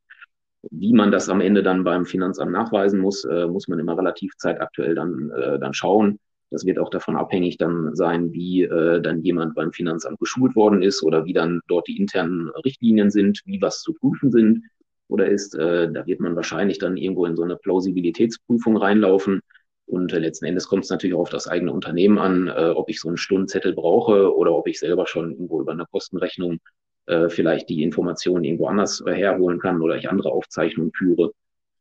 [0.70, 4.36] Wie man das am Ende dann beim Finanzamt nachweisen muss, äh, muss man immer relativ
[4.36, 6.20] zeitaktuell dann, äh, dann schauen.
[6.52, 10.82] Das wird auch davon abhängig dann sein, wie äh, dann jemand beim Finanzamt geschult worden
[10.82, 14.64] ist oder wie dann dort die internen Richtlinien sind, wie was zu prüfen sind
[15.08, 15.54] oder ist.
[15.54, 19.40] Äh, da wird man wahrscheinlich dann irgendwo in so eine Plausibilitätsprüfung reinlaufen.
[19.86, 22.90] Und äh, letzten Endes kommt es natürlich auch auf das eigene Unternehmen an, äh, ob
[22.90, 26.58] ich so einen Stundenzettel brauche oder ob ich selber schon irgendwo über eine Kostenrechnung
[27.06, 31.32] äh, vielleicht die Informationen irgendwo anders herholen kann oder ich andere Aufzeichnungen führe.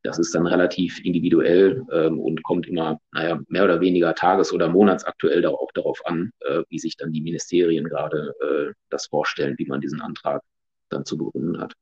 [0.03, 4.67] Das ist dann relativ individuell ähm, und kommt immer, naja, mehr oder weniger tages- oder
[4.67, 9.65] monatsaktuell auch darauf an, äh, wie sich dann die Ministerien gerade äh, das vorstellen, wie
[9.65, 10.41] man diesen Antrag
[10.89, 11.73] dann zu begründen hat.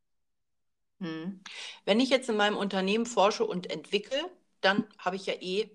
[0.99, 1.39] Hm.
[1.85, 4.19] Wenn ich jetzt in meinem Unternehmen forsche und entwickle,
[4.61, 5.69] dann habe ich ja eh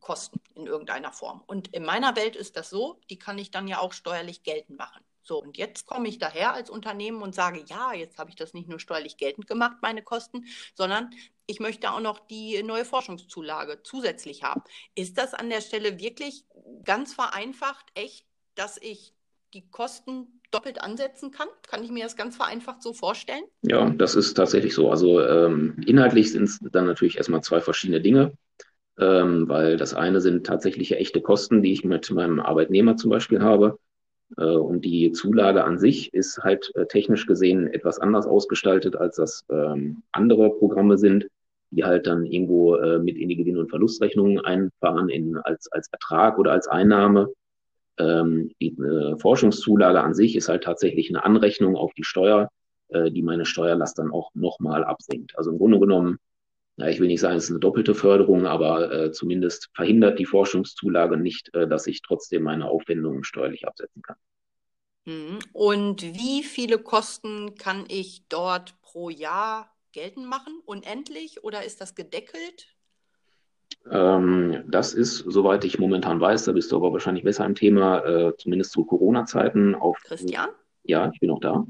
[0.00, 1.42] Kosten in irgendeiner Form.
[1.46, 4.78] Und in meiner Welt ist das so, die kann ich dann ja auch steuerlich geltend
[4.78, 5.02] machen.
[5.24, 8.52] So, und jetzt komme ich daher als Unternehmen und sage, ja, jetzt habe ich das
[8.52, 11.10] nicht nur steuerlich geltend gemacht, meine Kosten, sondern
[11.46, 14.62] ich möchte auch noch die neue Forschungszulage zusätzlich haben.
[14.94, 16.44] Ist das an der Stelle wirklich
[16.84, 19.14] ganz vereinfacht echt, dass ich
[19.54, 21.48] die Kosten doppelt ansetzen kann?
[21.66, 23.44] Kann ich mir das ganz vereinfacht so vorstellen?
[23.62, 24.90] Ja, das ist tatsächlich so.
[24.90, 28.36] Also ähm, inhaltlich sind es dann natürlich erstmal zwei verschiedene Dinge,
[28.98, 33.40] ähm, weil das eine sind tatsächliche echte Kosten, die ich mit meinem Arbeitnehmer zum Beispiel
[33.40, 33.78] habe.
[34.36, 39.16] Äh, und die Zulage an sich ist halt äh, technisch gesehen etwas anders ausgestaltet, als
[39.16, 41.28] das ähm, andere Programme sind,
[41.70, 45.88] die halt dann irgendwo äh, mit in die Gewinn- und Verlustrechnungen einfahren in, als, als
[45.92, 47.30] Ertrag oder als Einnahme.
[47.98, 48.76] Ähm, die
[49.18, 52.48] Forschungszulage an sich ist halt tatsächlich eine Anrechnung auf die Steuer,
[52.92, 55.36] die meine Steuerlast dann auch nochmal absenkt.
[55.38, 56.18] Also im Grunde genommen,
[56.76, 60.26] ja, ich will nicht sagen, es ist eine doppelte Förderung, aber äh, zumindest verhindert die
[60.26, 64.16] Forschungszulage nicht, äh, dass ich trotzdem meine Aufwendungen steuerlich absetzen kann.
[65.04, 65.38] Mhm.
[65.52, 70.60] Und wie viele Kosten kann ich dort pro Jahr geltend machen?
[70.64, 72.74] Unendlich oder ist das gedeckelt?
[73.90, 78.04] Ähm, das ist, soweit ich momentan weiß, da bist du aber wahrscheinlich besser im Thema,
[78.04, 79.98] äh, zumindest zu Corona-Zeiten auf.
[80.04, 80.48] Christian?
[80.82, 81.64] Ja, ich bin noch da.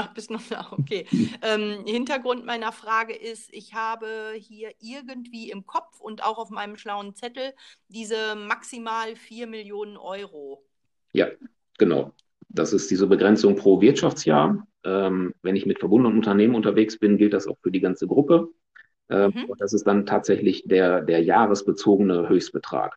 [0.00, 1.06] Ach, bist noch da, okay.
[1.42, 4.06] ähm, Hintergrund meiner Frage ist, ich habe
[4.36, 7.52] hier irgendwie im Kopf und auch auf meinem schlauen Zettel
[7.88, 10.64] diese maximal 4 Millionen Euro.
[11.12, 11.26] Ja,
[11.78, 12.12] genau.
[12.48, 14.64] Das ist diese Begrenzung pro Wirtschaftsjahr.
[14.84, 18.50] Ähm, wenn ich mit verbundenen Unternehmen unterwegs bin, gilt das auch für die ganze Gruppe.
[19.08, 19.46] Äh, mhm.
[19.46, 22.96] Und das ist dann tatsächlich der, der jahresbezogene Höchstbetrag.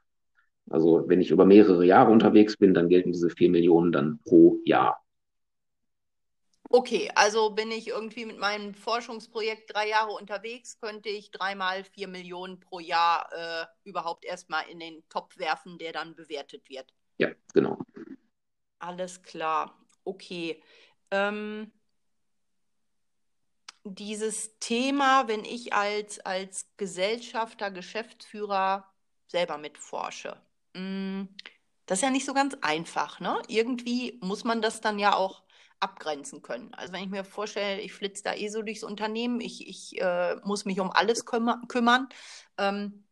[0.69, 4.59] Also wenn ich über mehrere Jahre unterwegs bin, dann gelten diese 4 Millionen dann pro
[4.65, 5.01] Jahr.
[6.73, 12.07] Okay, also bin ich irgendwie mit meinem Forschungsprojekt drei Jahre unterwegs, könnte ich dreimal vier
[12.07, 16.93] Millionen pro Jahr äh, überhaupt erstmal in den Topf werfen, der dann bewertet wird.
[17.17, 17.77] Ja, genau.
[18.79, 19.77] Alles klar.
[20.05, 20.63] Okay.
[21.11, 21.73] Ähm,
[23.83, 28.89] dieses Thema, wenn ich als, als Gesellschafter, Geschäftsführer
[29.27, 30.41] selber mitforsche,
[30.73, 31.23] mm,
[31.85, 33.19] das ist ja nicht so ganz einfach.
[33.19, 33.41] Ne?
[33.49, 35.43] Irgendwie muss man das dann ja auch
[35.81, 36.73] abgrenzen können.
[36.73, 40.35] Also wenn ich mir vorstelle, ich flitze da eh so durchs Unternehmen, ich, ich äh,
[40.43, 42.07] muss mich um alles kümmer kümmern.
[42.57, 43.03] Ähm,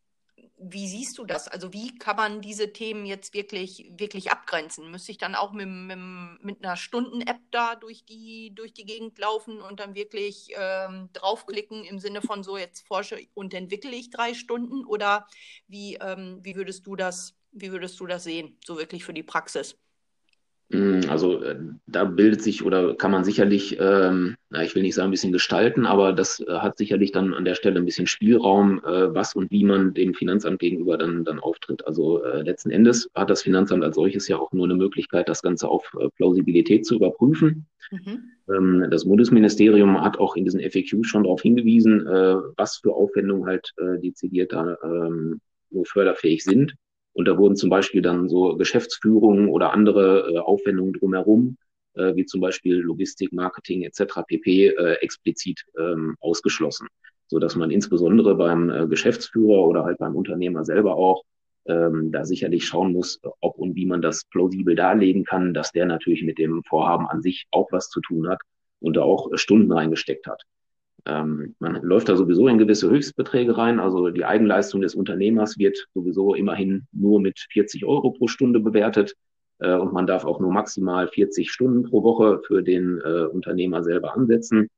[0.62, 1.48] wie siehst du das?
[1.48, 4.90] Also wie kann man diese Themen jetzt wirklich, wirklich abgrenzen?
[4.90, 5.98] Müsste ich dann auch mit, mit,
[6.42, 11.84] mit einer Stunden-App da durch die, durch die Gegend laufen und dann wirklich ähm, draufklicken
[11.84, 14.84] im Sinne von so, jetzt forsche und entwickle ich drei Stunden?
[14.84, 15.26] Oder
[15.66, 19.22] wie, ähm, wie würdest du das, wie würdest du das sehen, so wirklich für die
[19.22, 19.78] Praxis?
[20.72, 21.56] Mm, also äh,
[21.86, 25.32] da bildet sich oder kann man sicherlich, ähm, na, ich will nicht sagen ein bisschen
[25.32, 29.34] gestalten, aber das äh, hat sicherlich dann an der Stelle ein bisschen Spielraum, äh, was
[29.34, 31.84] und wie man dem Finanzamt gegenüber dann, dann auftritt.
[31.88, 35.42] Also äh, letzten Endes hat das Finanzamt als solches ja auch nur eine Möglichkeit, das
[35.42, 37.66] Ganze auf äh, Plausibilität zu überprüfen.
[37.90, 38.22] Mhm.
[38.48, 42.04] Ähm, das Bundesministerium hat auch in diesen FAQs schon darauf hingewiesen,
[42.56, 46.74] was für Aufwendungen halt äh, dezidiert da ähm, nur förderfähig sind.
[47.12, 51.56] Und da wurden zum Beispiel dann so Geschäftsführungen oder andere äh, Aufwendungen drumherum,
[51.94, 54.22] äh, wie zum Beispiel Logistik, Marketing etc.
[54.26, 54.68] pp.
[54.68, 56.88] Äh, explizit ähm, ausgeschlossen,
[57.26, 61.24] so dass man insbesondere beim äh, Geschäftsführer oder halt beim Unternehmer selber auch
[61.66, 65.86] ähm, da sicherlich schauen muss, ob und wie man das plausibel darlegen kann, dass der
[65.86, 68.40] natürlich mit dem Vorhaben an sich auch was zu tun hat
[68.80, 70.42] und da auch Stunden reingesteckt hat.
[71.06, 73.80] Ähm, man läuft da sowieso in gewisse Höchstbeträge rein.
[73.80, 79.14] Also die Eigenleistung des Unternehmers wird sowieso immerhin nur mit 40 Euro pro Stunde bewertet.
[79.58, 83.82] Äh, und man darf auch nur maximal 40 Stunden pro Woche für den äh, Unternehmer
[83.82, 84.68] selber ansetzen.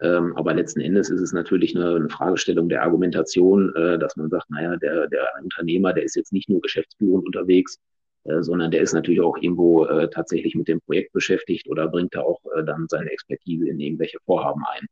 [0.00, 4.30] Ähm, aber letzten Endes ist es natürlich eine, eine Fragestellung der Argumentation, äh, dass man
[4.30, 7.78] sagt, naja, der, der Unternehmer, der ist jetzt nicht nur geschäftsführend unterwegs,
[8.24, 12.14] äh, sondern der ist natürlich auch irgendwo äh, tatsächlich mit dem Projekt beschäftigt oder bringt
[12.14, 14.86] da auch äh, dann seine Expertise in irgendwelche Vorhaben ein.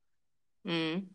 [0.64, 1.10] Mhm.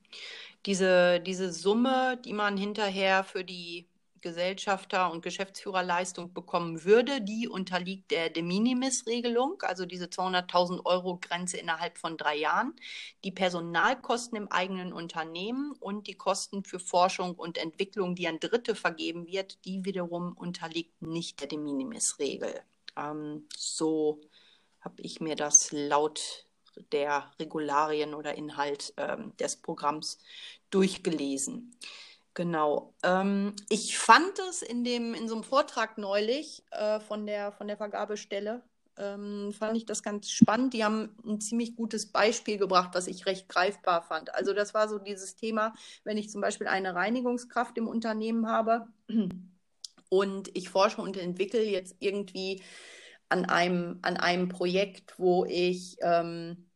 [0.65, 3.87] Diese, diese Summe, die man hinterher für die
[4.23, 11.57] Gesellschafter- und Geschäftsführerleistung bekommen würde, die unterliegt der De Minimis-Regelung, also diese 200.000 Euro Grenze
[11.57, 12.73] innerhalb von drei Jahren.
[13.25, 18.75] Die Personalkosten im eigenen Unternehmen und die Kosten für Forschung und Entwicklung, die an Dritte
[18.75, 22.61] vergeben wird, die wiederum unterliegt nicht der De Minimis-Regel.
[22.95, 24.21] Ähm, so
[24.79, 26.45] habe ich mir das laut
[26.91, 30.19] der Regularien oder Inhalt ähm, des Programms
[30.69, 31.75] durchgelesen.
[32.33, 32.93] Genau.
[33.03, 37.67] Ähm, ich fand es in dem in so einem Vortrag neulich äh, von der von
[37.67, 38.63] der Vergabestelle
[38.97, 40.73] ähm, fand ich das ganz spannend.
[40.73, 44.33] Die haben ein ziemlich gutes Beispiel gebracht, was ich recht greifbar fand.
[44.33, 48.87] Also das war so dieses Thema, wenn ich zum Beispiel eine Reinigungskraft im Unternehmen habe
[50.09, 52.61] und ich forsche und entwickle jetzt irgendwie
[53.33, 56.69] an einem, an einem Projekt, wo ich ähm,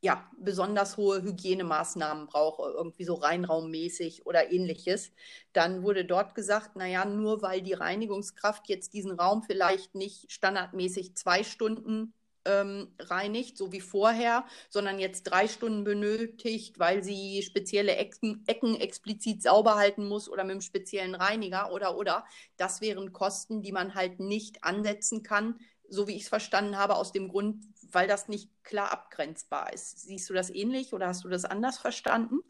[0.00, 5.10] ja, besonders hohe Hygienemaßnahmen brauche, irgendwie so reinraummäßig oder ähnliches,
[5.52, 11.16] dann wurde dort gesagt, naja, nur weil die Reinigungskraft jetzt diesen Raum vielleicht nicht standardmäßig
[11.16, 12.14] zwei Stunden
[12.44, 18.76] ähm, reinigt, so wie vorher, sondern jetzt drei Stunden benötigt, weil sie spezielle Ecken, Ecken
[18.76, 22.24] explizit sauber halten muss oder mit einem speziellen Reiniger oder oder.
[22.56, 25.58] Das wären Kosten, die man halt nicht ansetzen kann,
[25.88, 30.06] so wie ich es verstanden habe, aus dem Grund, weil das nicht klar abgrenzbar ist.
[30.06, 32.40] Siehst du das ähnlich oder hast du das anders verstanden?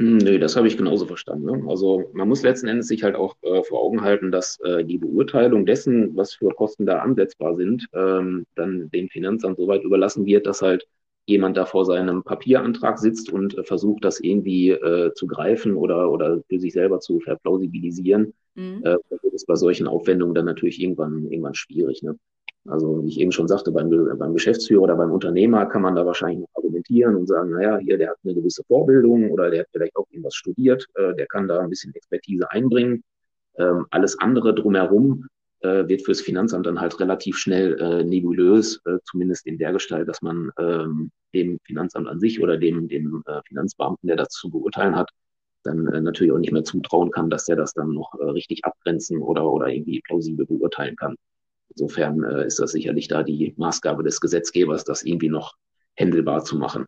[0.00, 1.46] Hm, nö, das habe ich genauso verstanden.
[1.46, 1.68] Ne?
[1.68, 4.98] Also man muss letzten Endes sich halt auch äh, vor Augen halten, dass äh, die
[4.98, 10.26] Beurteilung dessen, was für Kosten da ansetzbar sind, ähm, dann dem Finanzamt so weit überlassen
[10.26, 10.86] wird, dass halt
[11.26, 16.10] jemand da vor seinem Papierantrag sitzt und äh, versucht, das irgendwie äh, zu greifen oder,
[16.10, 18.34] oder für sich selber zu verplausibilisieren.
[18.56, 18.82] Mhm.
[18.84, 22.02] Äh, das ist bei solchen Aufwendungen dann natürlich irgendwann, irgendwann schwierig.
[22.02, 22.18] Ne?
[22.66, 26.06] Also wie ich eben schon sagte, beim, beim Geschäftsführer oder beim Unternehmer kann man da
[26.06, 29.68] wahrscheinlich noch argumentieren und sagen, naja, hier, der hat eine gewisse Vorbildung oder der hat
[29.70, 33.02] vielleicht auch irgendwas studiert, äh, der kann da ein bisschen Expertise einbringen.
[33.58, 35.26] Ähm, alles andere drumherum
[35.60, 40.08] äh, wird fürs Finanzamt dann halt relativ schnell äh, nebulös, äh, zumindest in der Gestalt,
[40.08, 44.50] dass man ähm, dem Finanzamt an sich oder dem, dem äh, Finanzbeamten, der das zu
[44.50, 45.10] beurteilen hat,
[45.64, 48.64] dann äh, natürlich auch nicht mehr zutrauen kann, dass der das dann noch äh, richtig
[48.64, 51.16] abgrenzen oder, oder irgendwie plausibel beurteilen kann.
[51.76, 55.56] Insofern äh, ist das sicherlich da die Maßgabe des Gesetzgebers, das irgendwie noch
[55.94, 56.84] händelbar zu machen.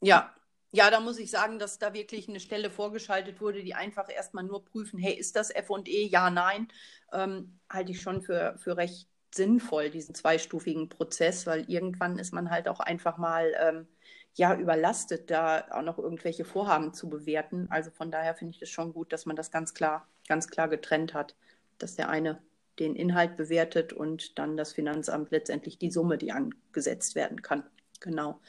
[0.00, 0.34] Ja,
[0.72, 4.42] ja, da muss ich sagen, dass da wirklich eine Stelle vorgeschaltet wurde, die einfach erstmal
[4.42, 5.84] nur prüfen, hey, ist das FE?
[5.86, 6.66] Ja, nein.
[7.12, 12.50] Ähm, halte ich schon für, für recht sinnvoll, diesen zweistufigen Prozess, weil irgendwann ist man
[12.50, 13.86] halt auch einfach mal ähm,
[14.34, 17.68] ja überlastet, da auch noch irgendwelche Vorhaben zu bewerten.
[17.70, 20.68] Also von daher finde ich es schon gut, dass man das ganz klar, ganz klar
[20.68, 21.36] getrennt hat,
[21.78, 22.42] dass der eine
[22.78, 27.64] den Inhalt bewertet und dann das Finanzamt letztendlich die Summe, die angesetzt werden kann.
[28.00, 28.40] Genau.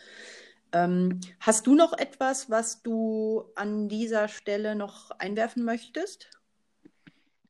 [0.73, 6.29] Ähm, hast du noch etwas, was du an dieser Stelle noch einwerfen möchtest?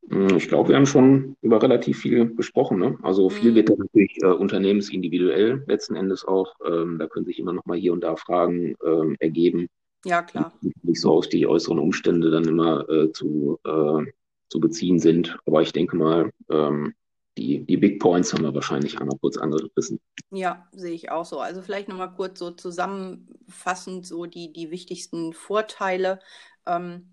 [0.10, 2.78] Hm, ich glaube, wir haben schon über relativ viel gesprochen.
[2.80, 2.98] Ne?
[3.02, 3.56] Also viel mhm.
[3.56, 6.56] wird dann natürlich äh, unternehmensindividuell letzten Endes auch.
[6.66, 9.68] Ähm, da können sich immer noch mal hier und da Fragen ähm, ergeben.
[10.06, 10.54] Ja, klar.
[10.84, 14.12] Nicht so auf die äußeren Umstände dann immer äh, zu äh,
[14.56, 15.38] zu beziehen sind.
[15.46, 16.94] Aber ich denke mal, ähm,
[17.38, 20.00] die, die Big Points haben wir wahrscheinlich einmal kurz angerissen.
[20.32, 21.40] Ja, sehe ich auch so.
[21.40, 26.20] Also vielleicht nochmal kurz so zusammenfassend so die, die wichtigsten Vorteile.
[26.66, 27.10] Ähm,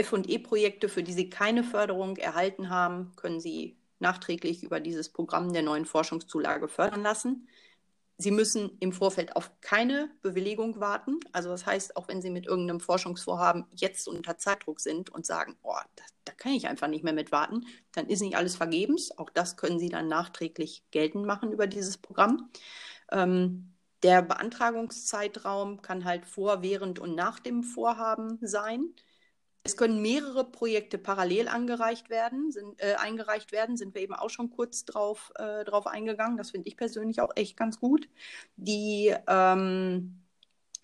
[0.00, 5.62] FE-Projekte, für die Sie keine Förderung erhalten haben, können Sie nachträglich über dieses Programm der
[5.62, 7.48] neuen Forschungszulage fördern lassen.
[8.20, 11.20] Sie müssen im Vorfeld auf keine Bewilligung warten.
[11.32, 15.56] Also das heißt, auch wenn Sie mit irgendeinem Forschungsvorhaben jetzt unter Zeitdruck sind und sagen,
[15.62, 19.16] oh, da, da kann ich einfach nicht mehr mit warten, dann ist nicht alles vergebens.
[19.16, 22.50] Auch das können Sie dann nachträglich geltend machen über dieses Programm.
[23.12, 28.94] Ähm, der Beantragungszeitraum kann halt vor, während und nach dem Vorhaben sein.
[29.68, 34.30] Es können mehrere Projekte parallel angereicht werden, sind, äh, eingereicht werden, sind wir eben auch
[34.30, 36.38] schon kurz drauf, äh, drauf eingegangen.
[36.38, 38.08] Das finde ich persönlich auch echt ganz gut.
[38.56, 40.22] Die, ähm,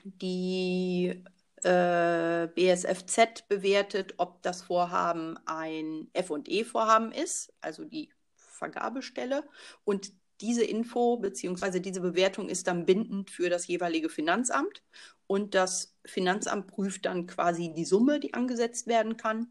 [0.04, 1.24] die
[1.62, 9.44] äh, BSFZ bewertet, ob das Vorhaben ein FE-Vorhaben ist, also die Vergabestelle.
[9.84, 10.12] Und
[10.44, 11.80] diese Info bzw.
[11.80, 14.82] diese Bewertung ist dann bindend für das jeweilige Finanzamt
[15.26, 19.48] und das Finanzamt prüft dann quasi die Summe, die angesetzt werden kann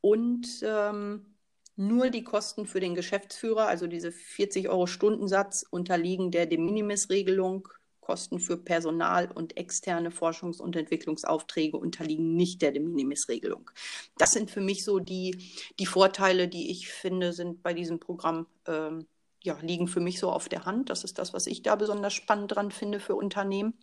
[0.00, 1.26] und ähm,
[1.76, 7.68] nur die Kosten für den Geschäftsführer, also diese 40 Euro Stundensatz, unterliegen der De Minimis-Regelung.
[8.00, 13.70] Kosten für Personal und externe Forschungs- und Entwicklungsaufträge unterliegen nicht der De Minimis-Regelung.
[14.18, 18.46] Das sind für mich so die, die Vorteile, die ich finde, sind bei diesem Programm
[18.66, 19.06] ähm,
[19.42, 20.90] ja, liegen für mich so auf der Hand.
[20.90, 23.74] Das ist das, was ich da besonders spannend dran finde für Unternehmen.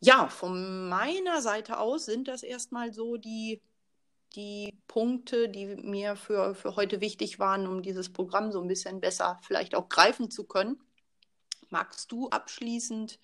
[0.00, 3.60] Ja, von meiner Seite aus sind das erstmal so die,
[4.36, 9.00] die Punkte, die mir für, für heute wichtig waren, um dieses Programm so ein bisschen
[9.00, 10.80] besser vielleicht auch greifen zu können.
[11.70, 13.18] Magst du abschließend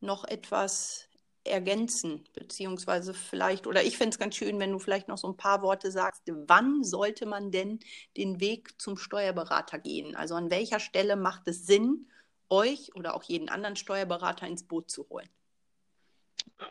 [0.00, 1.07] noch etwas
[1.44, 5.36] ergänzen, beziehungsweise vielleicht, oder ich fände es ganz schön, wenn du vielleicht noch so ein
[5.36, 7.80] paar Worte sagst, wann sollte man denn
[8.16, 10.14] den Weg zum Steuerberater gehen?
[10.14, 12.06] Also an welcher Stelle macht es Sinn,
[12.50, 15.28] euch oder auch jeden anderen Steuerberater ins Boot zu holen?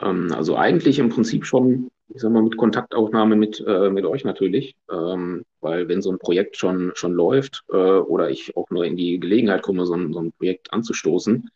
[0.01, 4.23] Ähm, also eigentlich im Prinzip schon, ich sag mal, mit Kontaktaufnahme mit, äh, mit euch
[4.23, 8.85] natürlich, ähm, weil wenn so ein Projekt schon, schon läuft äh, oder ich auch nur
[8.85, 11.49] in die Gelegenheit komme, so ein, so ein Projekt anzustoßen,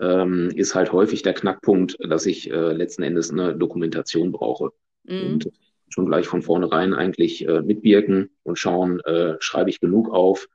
[0.00, 4.70] ähm, ist halt häufig der Knackpunkt, dass ich äh, letzten Endes eine Dokumentation brauche.
[5.04, 5.32] Mhm.
[5.32, 5.50] Und
[5.88, 10.48] schon gleich von vornherein eigentlich äh, mitwirken und schauen, äh, schreibe ich genug auf,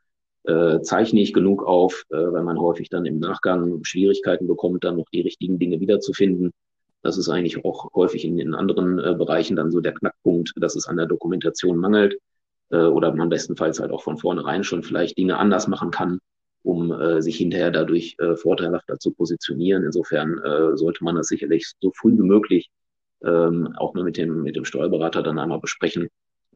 [0.44, 4.98] äh, zeichne ich genug auf, äh, weil man häufig dann im Nachgang Schwierigkeiten bekommt, dann
[4.98, 6.52] noch die richtigen Dinge wiederzufinden.
[7.04, 10.76] Das ist eigentlich auch häufig in, in anderen äh, Bereichen dann so der Knackpunkt, dass
[10.76, 12.18] es an der Dokumentation mangelt
[12.70, 16.20] äh, oder man bestenfalls halt auch von vornherein schon vielleicht Dinge anders machen kann,
[16.64, 19.84] um äh, sich hinterher dadurch äh, vorteilhafter zu positionieren.
[19.84, 22.70] Insofern äh, sollte man das sicherlich so früh wie möglich
[23.24, 26.08] ähm, auch nur mit dem, mit dem Steuerberater dann einmal besprechen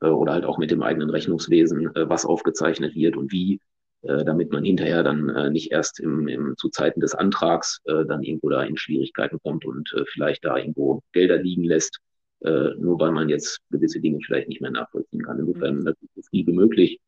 [0.02, 3.60] äh, oder halt auch mit dem eigenen Rechnungswesen, äh, was aufgezeichnet wird und wie,
[4.02, 8.06] äh, damit man hinterher dann äh, nicht erst im, im, zu Zeiten des Antrags äh,
[8.06, 12.00] dann irgendwo da in Schwierigkeiten kommt und äh, vielleicht da irgendwo Gelder liegen lässt,
[12.42, 15.40] äh, nur weil man jetzt gewisse Dinge vielleicht nicht mehr nachvollziehen kann.
[15.40, 17.00] Insofern natürlich so viel wie möglich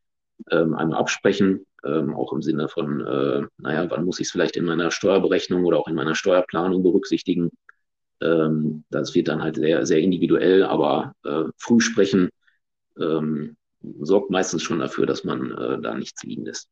[0.51, 4.55] ähm, einmal absprechen, ähm, auch im Sinne von, äh, naja, wann muss ich es vielleicht
[4.55, 7.51] in meiner Steuerberechnung oder auch in meiner Steuerplanung berücksichtigen.
[8.21, 12.29] Ähm, das wird dann halt sehr, sehr individuell, aber äh, früh sprechen
[12.99, 13.57] ähm,
[13.99, 16.69] sorgt meistens schon dafür, dass man äh, da nichts liegen lässt.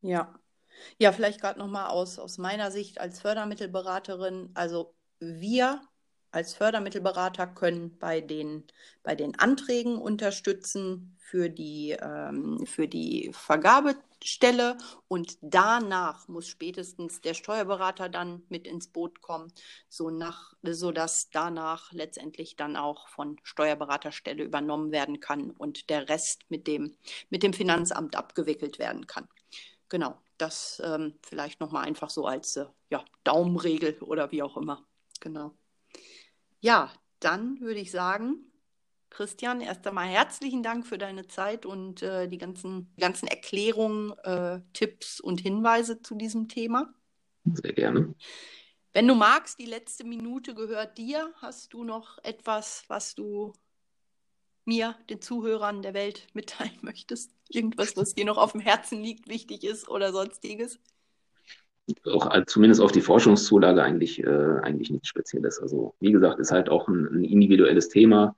[0.00, 0.34] Ja.
[0.98, 4.50] Ja, vielleicht gerade nochmal aus, aus meiner Sicht als Fördermittelberaterin.
[4.54, 5.80] Also wir
[6.30, 8.64] als Fördermittelberater können bei den,
[9.02, 13.30] bei den Anträgen unterstützen für die, ähm, für die
[14.16, 14.76] Vergabestelle
[15.08, 19.52] und danach muss spätestens der Steuerberater dann mit ins Boot kommen,
[19.88, 26.42] so nach, sodass danach letztendlich dann auch von Steuerberaterstelle übernommen werden kann und der Rest
[26.48, 26.96] mit dem,
[27.30, 29.28] mit dem Finanzamt abgewickelt werden kann.
[29.88, 34.84] Genau, das ähm, vielleicht nochmal einfach so als äh, ja, Daumenregel oder wie auch immer.
[35.20, 35.54] Genau.
[36.60, 36.90] Ja,
[37.20, 38.50] dann würde ich sagen,
[39.16, 44.60] Christian, erst einmal herzlichen Dank für deine Zeit und äh, die ganzen, ganzen Erklärungen, äh,
[44.74, 46.92] Tipps und Hinweise zu diesem Thema.
[47.54, 48.14] Sehr gerne.
[48.92, 51.32] Wenn du magst, die letzte Minute gehört dir.
[51.36, 53.54] Hast du noch etwas, was du
[54.66, 57.30] mir, den Zuhörern der Welt mitteilen möchtest?
[57.48, 60.78] Irgendwas, was dir noch auf dem Herzen liegt, wichtig ist oder sonstiges?
[62.04, 65.58] auch zumindest auf die Forschungszulage eigentlich, äh, eigentlich nichts Spezielles.
[65.60, 68.36] Also wie gesagt, ist halt auch ein, ein individuelles Thema.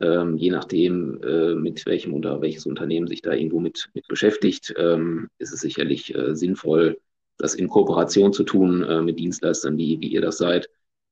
[0.00, 4.72] Ähm, je nachdem, äh, mit welchem oder welches Unternehmen sich da irgendwo mit, mit beschäftigt,
[4.76, 6.98] ähm, ist es sicherlich äh, sinnvoll,
[7.36, 10.68] das in Kooperation zu tun äh, mit Dienstleistern, wie, wie ihr das seid,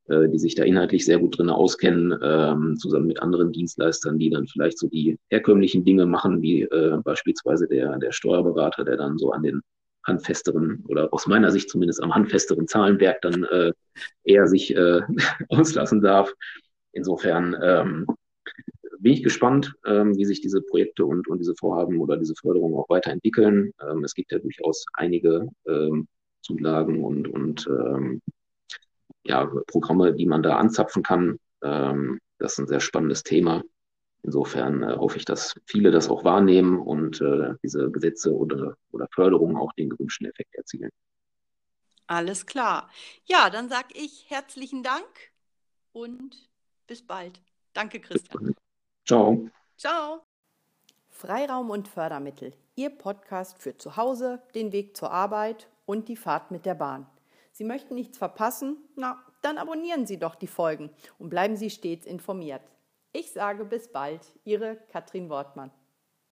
[0.08, 4.30] äh, die sich da inhaltlich sehr gut drin auskennen, ähm, zusammen mit anderen Dienstleistern, die
[4.30, 9.18] dann vielleicht so die herkömmlichen Dinge machen, wie äh, beispielsweise der, der Steuerberater, der dann
[9.18, 9.62] so an den
[10.04, 13.72] handfesteren oder aus meiner Sicht zumindest am handfesteren Zahlenwerk dann äh,
[14.22, 14.76] eher sich
[15.48, 16.32] auslassen darf.
[16.92, 18.06] Insofern ähm,
[18.98, 22.74] bin ich gespannt, ähm, wie sich diese Projekte und, und diese Vorhaben oder diese Förderung
[22.74, 23.72] auch weiterentwickeln.
[23.80, 26.06] Ähm, es gibt ja durchaus einige ähm,
[26.42, 28.22] Zulagen und, und ähm,
[29.24, 31.38] ja, Programme, die man da anzapfen kann.
[31.62, 33.62] Ähm, das ist ein sehr spannendes Thema.
[34.22, 39.06] Insofern äh, hoffe ich, dass viele das auch wahrnehmen und äh, diese Gesetze oder, oder
[39.12, 40.90] Förderungen auch den gewünschten Effekt erzielen.
[42.06, 42.90] Alles klar.
[43.24, 45.06] Ja, dann sage ich herzlichen Dank
[45.92, 46.48] und
[46.86, 47.40] bis bald.
[47.72, 48.54] Danke, Christian.
[49.06, 49.48] Ciao.
[49.76, 50.22] Ciao.
[51.10, 52.52] Freiraum und Fördermittel.
[52.74, 57.06] Ihr Podcast für zu Hause, den Weg zur Arbeit und die Fahrt mit der Bahn.
[57.52, 58.78] Sie möchten nichts verpassen?
[58.96, 60.90] Na, dann abonnieren Sie doch die Folgen
[61.20, 62.62] und bleiben Sie stets informiert.
[63.12, 65.70] Ich sage bis bald, Ihre Katrin Wortmann.